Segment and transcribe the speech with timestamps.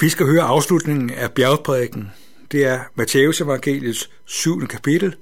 [0.00, 2.12] Vi skal høre afslutningen af bjergprædiken.
[2.52, 4.66] Det er Matteus evangeliets 7.
[4.66, 5.16] kapitel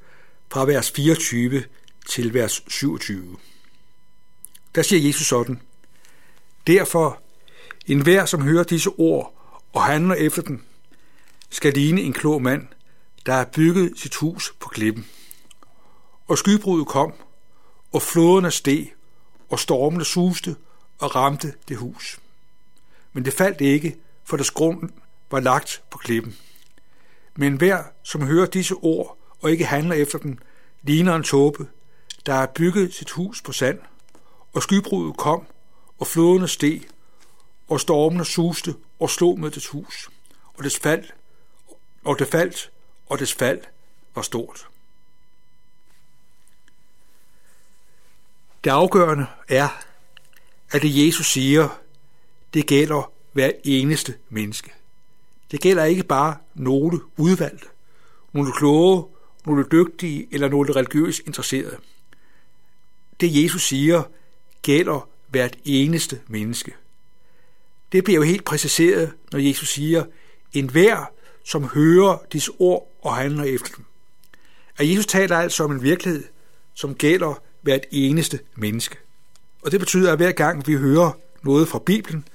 [0.53, 1.65] fra vers 24
[2.09, 3.37] til vers 27.
[4.75, 5.61] Der siger Jesus sådan,
[6.67, 7.23] Derfor,
[7.87, 9.35] enhver som hører disse ord
[9.73, 10.63] og handler efter dem,
[11.51, 12.67] skal ligne en klog mand,
[13.27, 15.07] der har bygget sit hus på klippen.
[16.27, 17.13] Og skybruddet kom,
[17.93, 18.93] og floderne steg,
[19.49, 20.57] og stormene suste
[20.99, 22.19] og ramte det hus.
[23.13, 24.91] Men det faldt ikke, for dets grund
[25.31, 26.37] var lagt på klippen.
[27.37, 30.39] Men hver, som hører disse ord og ikke handler efter dem,
[30.83, 31.69] ligner en tåbe,
[32.27, 33.79] der har bygget sit hus på sand,
[34.53, 35.47] og skybruddet kom,
[35.99, 36.83] og floderne steg,
[37.69, 40.11] og stormene suste og slog med dets hus,
[40.55, 41.05] og dets fald,
[42.05, 42.71] og det faldt,
[43.07, 43.61] og dets fald
[44.15, 44.69] var stort.
[48.65, 49.69] Det afgørende er,
[50.71, 51.69] at det Jesus siger,
[52.55, 54.71] det gælder hver eneste menneske.
[55.51, 57.67] Det gælder ikke bare nogle udvalgte,
[58.33, 59.05] nogle kloge,
[59.47, 61.77] nogle dygtige eller nogle religiøst interesserede.
[63.21, 64.03] Det Jesus siger,
[64.63, 66.75] gælder hvert eneste menneske.
[67.93, 70.05] Det bliver jo helt præciseret, når Jesus siger,
[70.53, 71.11] en hver,
[71.45, 73.85] som hører disse ord og handler efter dem.
[74.79, 76.25] At Jesus taler altså om en virkelighed,
[76.75, 78.97] som gælder hvert eneste menneske.
[79.63, 81.11] Og det betyder, at hver gang vi hører
[81.43, 82.29] noget fra Bibelen,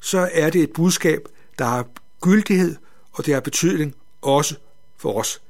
[0.00, 1.88] så er det et budskab, der har
[2.20, 2.76] gyldighed,
[3.12, 4.56] og det har betydning også
[4.96, 5.42] for os.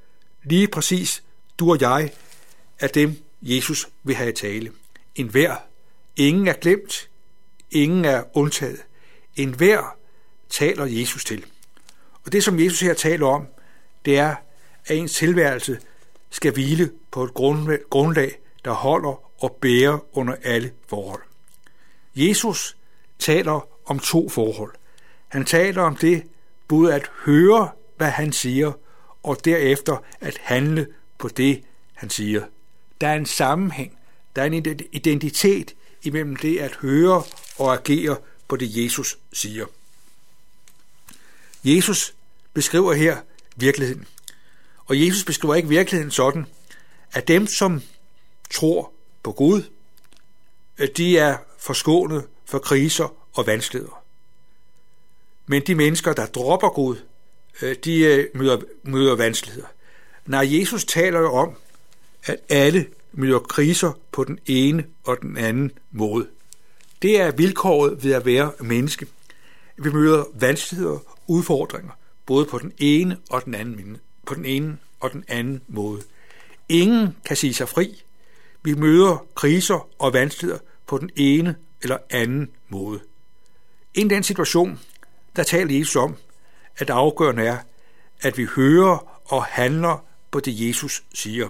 [0.45, 1.23] Lige præcis
[1.59, 2.13] du og jeg
[2.79, 4.73] er dem, Jesus vil have i tale.
[5.15, 5.57] En hver.
[6.17, 7.09] Ingen er glemt.
[7.71, 8.85] Ingen er undtaget.
[9.37, 9.97] En hver
[10.51, 11.47] taler Jesus til.
[12.25, 13.47] Og det, som Jesus her taler om,
[14.05, 14.35] det er,
[14.87, 15.81] at ens tilværelse
[16.31, 17.35] skal hvile på et
[17.91, 21.23] grundlag, der holder og bærer under alle forhold.
[22.15, 22.77] Jesus
[23.19, 24.75] taler om to forhold.
[25.29, 26.23] Han taler om det
[26.69, 28.73] både at høre, hvad han siger,
[29.23, 30.87] og derefter at handle
[31.19, 31.63] på det,
[31.95, 32.45] han siger.
[33.01, 33.99] Der er en sammenhæng,
[34.37, 37.23] der er en identitet imellem det at høre
[37.59, 38.17] og agere
[38.49, 39.67] på det, Jesus siger.
[41.65, 42.15] Jesus
[42.55, 43.17] beskriver her
[43.57, 44.07] virkeligheden.
[44.87, 46.47] Og Jesus beskriver ikke virkeligheden sådan,
[47.13, 47.83] at dem, som
[48.51, 48.93] tror
[49.23, 49.63] på Gud,
[50.97, 54.03] de er forskånet for kriser og vanskeligheder.
[55.47, 56.97] Men de mennesker, der dropper Gud,
[57.63, 59.67] øh, de øh, møder, møder vanskeligheder.
[60.27, 61.55] Når Jesus taler jo om,
[62.25, 66.27] at alle møder kriser på den ene og den anden måde.
[67.03, 69.07] Det er vilkåret ved at være menneske.
[69.77, 71.93] Vi møder vanskeligheder, udfordringer,
[72.27, 76.03] både på den ene og den anden, på den ene og den anden måde.
[76.69, 78.03] Ingen kan sige sig fri.
[78.63, 83.01] Vi møder kriser og vanskeligheder på den ene eller anden måde.
[83.95, 84.81] I den situation,
[85.37, 86.17] der taler Jesus om,
[86.77, 87.59] at det afgørende er,
[88.21, 91.49] at vi hører og handler på det, Jesus siger.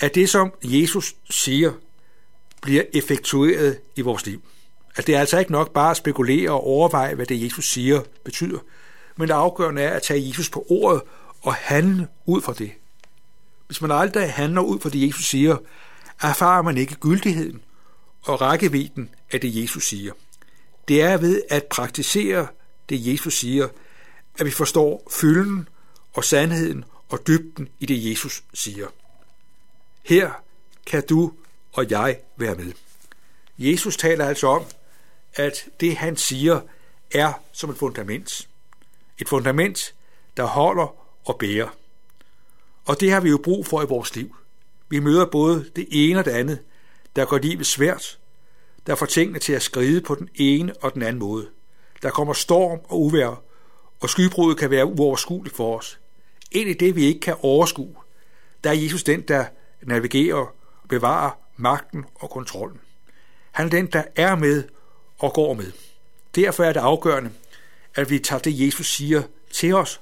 [0.00, 1.72] At det, som Jesus siger,
[2.62, 4.42] bliver effektueret i vores liv.
[4.96, 8.02] At det er altså ikke nok bare at spekulere og overveje, hvad det, Jesus siger,
[8.24, 8.58] betyder.
[9.16, 11.02] Men det afgørende er at tage Jesus på ordet
[11.42, 12.72] og handle ud fra det.
[13.66, 15.56] Hvis man aldrig handler ud fra det, Jesus siger,
[16.22, 17.62] erfarer man ikke gyldigheden
[18.22, 20.12] og rækkevidden af det, Jesus siger.
[20.88, 22.46] Det er ved at praktisere
[22.88, 23.68] det, Jesus siger,
[24.38, 25.68] at vi forstår fylden
[26.12, 28.86] og sandheden og dybden i det, Jesus siger.
[30.02, 30.30] Her
[30.86, 31.32] kan du
[31.72, 32.72] og jeg være med.
[33.58, 34.64] Jesus taler altså om,
[35.34, 36.60] at det, han siger,
[37.10, 38.48] er som et fundament.
[39.18, 39.94] Et fundament,
[40.36, 41.68] der holder og bærer.
[42.84, 44.36] Og det har vi jo brug for i vores liv.
[44.88, 46.58] Vi møder både det ene og det andet,
[47.16, 48.18] der gør livet svært,
[48.86, 51.48] der får tingene til at skride på den ene og den anden måde.
[52.02, 53.42] Der kommer storm og uvær,
[54.00, 56.00] og skybruddet kan være uoverskueligt for os.
[56.50, 57.94] Ind i det, vi ikke kan overskue,
[58.64, 59.44] der er Jesus den, der
[59.82, 60.54] navigerer og
[60.88, 62.80] bevarer magten og kontrollen.
[63.50, 64.64] Han er den, der er med
[65.18, 65.72] og går med.
[66.34, 67.30] Derfor er det afgørende,
[67.94, 70.00] at vi tager det, Jesus siger til os,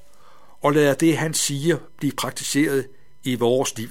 [0.60, 2.88] og lader det, han siger, blive praktiseret
[3.22, 3.88] i vores liv.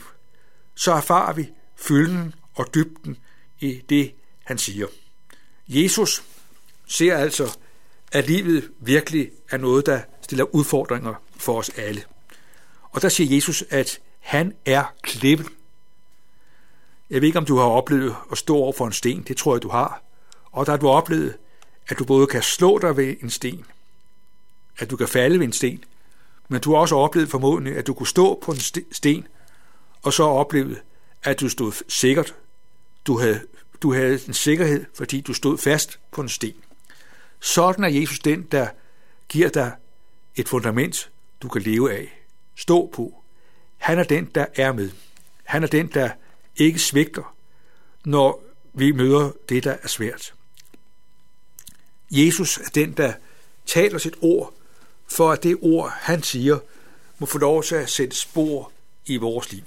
[0.76, 3.18] Så erfarer vi fylden og dybden
[3.60, 4.14] i det,
[4.50, 4.88] han siger.
[5.68, 6.24] Jesus
[6.88, 7.58] ser altså,
[8.12, 12.04] at livet virkelig er noget, der stiller udfordringer for os alle.
[12.92, 15.48] Og der siger Jesus, at han er klippen.
[17.10, 19.24] Jeg ved ikke, om du har oplevet at stå over for en sten.
[19.28, 20.04] Det tror jeg, du har.
[20.52, 21.38] Og der har du oplevet,
[21.88, 23.66] at du både kan slå dig ved en sten,
[24.78, 25.84] at du kan falde ved en sten,
[26.48, 28.60] men du har også oplevet formodentlig, at du kunne stå på en
[28.92, 29.28] sten,
[30.02, 30.82] og så oplevet,
[31.24, 32.36] at du stod sikkert.
[33.06, 33.42] Du havde
[33.82, 36.56] du havde en sikkerhed, fordi du stod fast på en sten.
[37.40, 38.68] Sådan er Jesus den, der
[39.30, 39.72] giver dig
[40.36, 41.10] et fundament,
[41.42, 42.20] du kan leve af.
[42.56, 43.24] Stå på.
[43.78, 44.92] Han er den, der er med.
[45.44, 46.10] Han er den, der
[46.56, 47.36] ikke svigter,
[48.06, 48.44] når
[48.74, 50.34] vi møder det, der er svært.
[52.12, 53.14] Jesus er den, der
[53.66, 54.54] taler sit ord,
[55.08, 56.60] for at det ord, han siger,
[57.20, 58.72] må få lov til at sætte spor
[59.06, 59.64] i vores liv.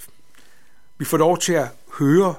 [0.97, 2.35] Vi får lov til at høre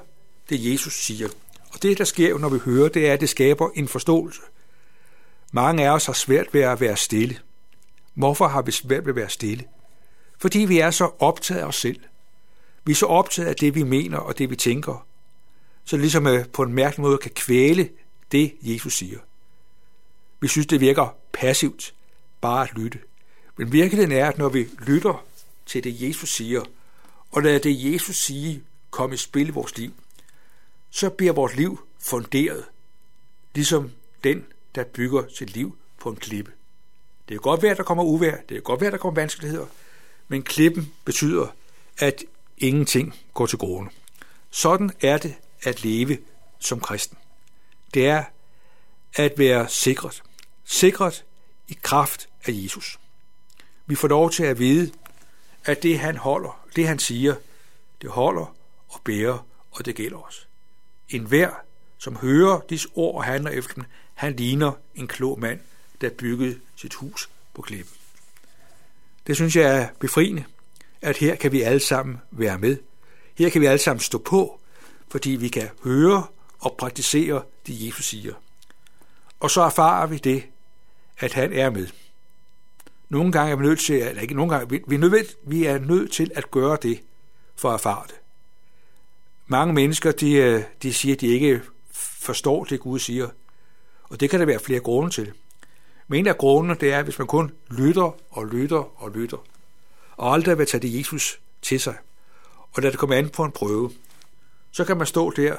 [0.49, 1.29] det, Jesus siger.
[1.75, 4.41] Og det, der sker, når vi hører, det er, at det skaber en forståelse.
[5.51, 7.39] Mange af os har svært ved at være stille.
[8.13, 9.63] Hvorfor har vi svært ved at være stille?
[10.37, 11.99] Fordi vi er så optaget af os selv.
[12.85, 15.07] Vi er så optaget af det, vi mener og det, vi tænker.
[15.85, 17.89] Så ligesom øh, på en mærkelig måde kan kvæle
[18.31, 19.19] det, Jesus siger.
[20.39, 21.93] Vi synes, det virker passivt,
[22.41, 22.99] bare at lytte.
[23.57, 25.25] Men virkeligheden er, at når vi lytter
[25.65, 26.63] til det, Jesus siger,
[27.31, 29.93] og lader det, Jesus sige, komme i spil i vores liv,
[30.95, 32.65] så bliver vores liv funderet,
[33.55, 33.91] ligesom
[34.23, 34.45] den,
[34.75, 36.51] der bygger sit liv på en klippe.
[37.29, 39.21] Det kan godt være, at der kommer uvær, det kan godt være, at der kommer
[39.21, 39.65] vanskeligheder,
[40.27, 41.47] men klippen betyder,
[41.97, 42.23] at
[42.57, 43.91] ingenting går til grunde.
[44.49, 46.17] Sådan er det at leve
[46.59, 47.17] som kristen.
[47.93, 48.23] Det er
[49.15, 50.23] at være sikret.
[50.65, 51.25] Sikret
[51.67, 52.99] i kraft af Jesus.
[53.85, 54.91] Vi får lov til at vide,
[55.65, 57.35] at det han holder, det han siger,
[58.01, 58.55] det holder
[58.87, 60.47] og bærer, og det gælder os.
[61.09, 61.49] En hver,
[61.97, 65.59] som hører disse ord og handler efter dem, han ligner en klog mand,
[66.01, 67.93] der byggede sit hus på klippen.
[69.27, 70.43] Det synes jeg er befriende,
[71.01, 72.77] at her kan vi alle sammen være med.
[73.37, 74.59] Her kan vi alle sammen stå på,
[75.07, 76.23] fordi vi kan høre
[76.59, 78.33] og praktisere det, Jesus siger.
[79.39, 80.43] Og så erfarer vi det,
[81.19, 81.87] at han er med.
[83.09, 85.79] Nogle gange er vi nødt til, eller ikke nogle gange, vi er, nødt, vi er
[85.79, 87.01] nødt til at gøre det
[87.55, 88.15] for at erfare det.
[89.47, 91.61] Mange mennesker, de, øh, de siger, at de ikke
[91.91, 93.29] forstår det, Gud siger.
[94.03, 95.33] Og det kan der være flere grunde til.
[96.07, 99.37] Men en af grundene, det er, hvis man kun lytter og lytter og lytter,
[100.17, 101.95] og aldrig vil tage det Jesus til sig,
[102.71, 103.91] og lade det komme an på en prøve,
[104.71, 105.55] så kan man stå der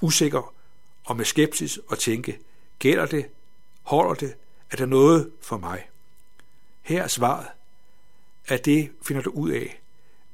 [0.00, 0.54] usikker
[1.04, 2.38] og med skepsis og tænke,
[2.78, 3.26] gælder det,
[3.82, 4.34] holder det,
[4.70, 5.88] er der noget for mig?
[6.82, 7.46] Her er svaret,
[8.46, 9.80] at det finder du ud af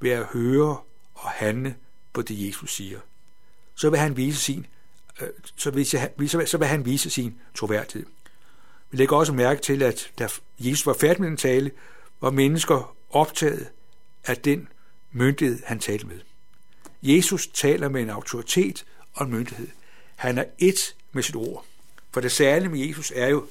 [0.00, 0.78] ved at høre
[1.14, 1.74] og handle
[2.12, 3.00] på det, Jesus siger.
[3.74, 4.66] Så vil han vise sin,
[5.20, 5.86] øh, så vil,
[6.46, 8.06] så vil han vise sin troværdighed.
[8.90, 10.28] Vi lægger også mærke til, at da
[10.58, 11.70] Jesus var færdig med den tale,
[12.20, 13.68] var mennesker optaget
[14.24, 14.68] af den
[15.12, 16.20] myndighed, han talte med.
[17.02, 19.68] Jesus taler med en autoritet og en myndighed.
[20.16, 21.64] Han er ét med sit ord.
[22.12, 23.46] For det særlige med Jesus er jo,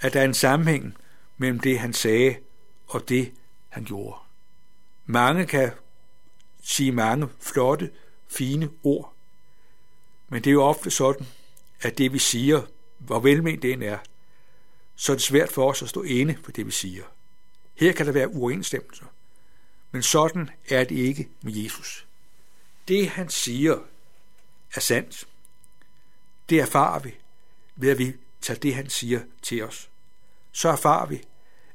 [0.00, 0.96] at der er en sammenhæng
[1.36, 2.36] mellem det, han sagde,
[2.86, 3.32] og det,
[3.68, 4.18] han gjorde.
[5.06, 5.70] Mange kan
[6.66, 7.90] sige mange flotte,
[8.28, 9.14] fine ord,
[10.28, 11.26] men det er jo ofte sådan,
[11.80, 12.62] at det, vi siger,
[12.98, 13.98] hvor velment det end er,
[14.96, 17.04] så er det svært for os at stå inde for det, vi siger.
[17.74, 19.06] Her kan der være uoverensstemmelser,
[19.90, 22.06] men sådan er det ikke med Jesus.
[22.88, 23.78] Det, han siger,
[24.74, 25.28] er sandt.
[26.48, 27.14] Det erfarer vi,
[27.76, 29.90] ved at vi tager det, han siger til os.
[30.52, 31.22] Så erfarer vi,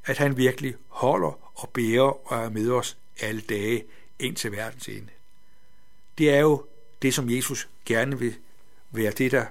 [0.06, 3.84] at han virkelig holder og bærer og er med os alle dage
[4.22, 5.10] ind til verdens ende.
[6.18, 6.66] Det er jo
[7.02, 8.36] det, som Jesus gerne vil
[8.92, 9.46] være det, der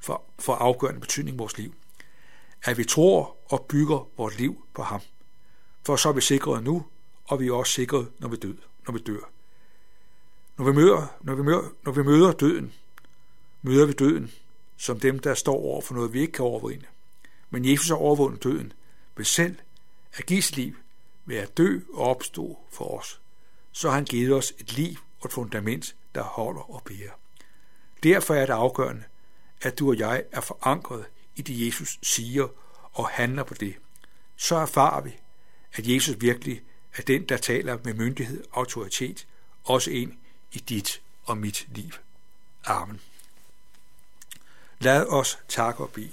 [0.00, 1.74] får, for afgørende betydning i vores liv.
[2.64, 5.00] At vi tror og bygger vores liv på ham.
[5.86, 6.86] For så er vi sikret nu,
[7.24, 9.30] og vi er også sikret, når vi, død, når vi dør.
[10.58, 12.72] Når vi, møder, når, vi møder, når vi møder døden,
[13.62, 14.32] møder vi døden
[14.76, 16.86] som dem, der står over for noget, vi ikke kan overvinde.
[17.50, 18.72] Men Jesus har overvundet døden
[19.16, 19.56] ved selv
[20.12, 20.74] at give sit liv
[21.24, 23.20] ved at dø og opstå for os.
[23.76, 27.10] Så har han givet os et liv og et fundament, der holder og bærer.
[28.02, 29.04] Derfor er det afgørende,
[29.62, 31.04] at du og jeg er forankret
[31.36, 32.48] i det, Jesus siger
[32.92, 33.74] og handler på det.
[34.36, 35.16] Så erfarer vi,
[35.72, 36.62] at Jesus virkelig
[36.96, 39.26] er den, der taler med myndighed og autoritet,
[39.64, 40.12] også ind
[40.52, 41.90] i dit og mit liv.
[42.64, 43.00] Amen.
[44.78, 46.12] Lad os takke og bede.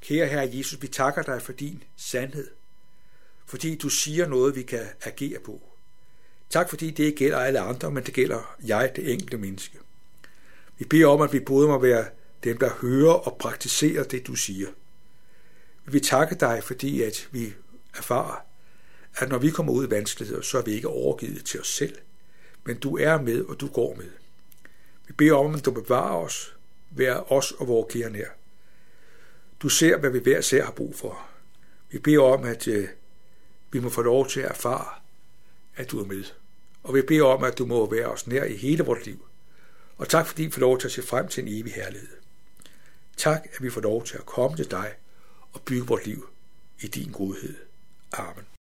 [0.00, 2.50] Kære Herre Jesus, vi takker dig for din sandhed,
[3.46, 5.73] fordi du siger noget, vi kan agere på.
[6.50, 9.78] Tak fordi det ikke gælder alle andre, men det gælder jeg, det enkelte menneske.
[10.78, 12.06] Vi beder om, at vi både må være
[12.44, 14.68] dem, der hører og praktiserer det, du siger.
[15.84, 17.54] Vi vil takke dig, fordi at vi
[17.96, 18.44] erfarer,
[19.16, 21.96] at når vi kommer ud i vanskeligheder, så er vi ikke overgivet til os selv,
[22.64, 24.10] men du er med, og du går med.
[25.06, 26.56] Vi beder om, at du bevarer os,
[26.90, 28.28] vær os og vores kære nær.
[29.60, 31.26] Du ser, hvad vi hver ser har brug for.
[31.90, 32.88] Vi beder om, at øh,
[33.70, 35.03] vi må få lov til at erfare,
[35.76, 36.24] at du er med.
[36.82, 39.24] Og vi beder om, at du må være os nær i hele vores liv.
[39.96, 42.08] Og tak fordi vi får lov til at se frem til en evig herlighed.
[43.16, 44.92] Tak, at vi får lov til at komme til dig
[45.52, 46.28] og bygge vores liv
[46.80, 47.54] i din godhed.
[48.12, 48.53] Amen.